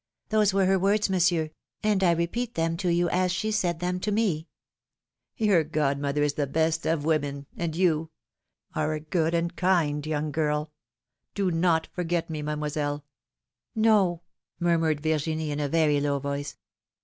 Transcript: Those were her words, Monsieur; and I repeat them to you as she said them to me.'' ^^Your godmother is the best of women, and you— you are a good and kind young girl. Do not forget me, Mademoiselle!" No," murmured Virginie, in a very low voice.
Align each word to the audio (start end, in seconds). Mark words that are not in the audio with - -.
Those 0.29 0.51
were 0.51 0.65
her 0.65 0.79
words, 0.79 1.11
Monsieur; 1.11 1.51
and 1.83 2.03
I 2.03 2.13
repeat 2.13 2.55
them 2.55 2.75
to 2.77 2.89
you 2.91 3.07
as 3.09 3.31
she 3.31 3.51
said 3.51 3.79
them 3.81 3.99
to 3.99 4.11
me.'' 4.11 4.47
^^Your 5.39 5.63
godmother 5.71 6.23
is 6.23 6.33
the 6.33 6.47
best 6.47 6.87
of 6.87 7.05
women, 7.05 7.45
and 7.55 7.75
you— 7.75 7.87
you 7.95 8.11
are 8.73 8.93
a 8.95 8.99
good 8.99 9.35
and 9.35 9.55
kind 9.55 10.03
young 10.07 10.31
girl. 10.31 10.71
Do 11.35 11.51
not 11.51 11.87
forget 11.93 12.31
me, 12.31 12.41
Mademoiselle!" 12.41 13.05
No," 13.75 14.23
murmured 14.59 15.01
Virginie, 15.01 15.51
in 15.51 15.59
a 15.59 15.69
very 15.69 16.01
low 16.01 16.17
voice. 16.17 16.57